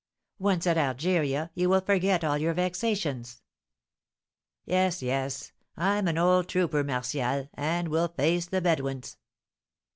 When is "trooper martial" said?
6.47-7.49